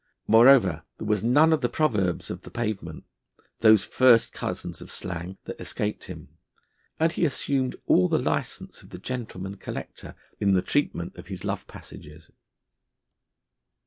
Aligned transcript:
Moreover, 0.25 0.83
there 0.97 1.05
was 1.05 1.21
none 1.23 1.53
of 1.53 1.61
the 1.61 1.69
proverbs 1.69 2.31
of 2.31 2.41
the 2.41 2.49
pavement, 2.49 3.03
those 3.59 3.83
first 3.83 4.33
cousins 4.33 4.81
of 4.81 4.89
slang, 4.89 5.37
that 5.43 5.61
escaped 5.61 6.05
him; 6.05 6.39
and 6.99 7.11
he 7.11 7.23
assumed 7.23 7.75
all 7.85 8.09
the 8.09 8.17
licence 8.17 8.81
of 8.81 8.89
the 8.89 8.97
gentleman 8.97 9.57
collector 9.57 10.15
in 10.39 10.53
the 10.55 10.63
treatment 10.63 11.15
of 11.17 11.27
his 11.27 11.45
love 11.45 11.67
passages. 11.67 12.31